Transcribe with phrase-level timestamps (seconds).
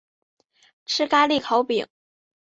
[0.87, 1.85] 吃咖哩烤饼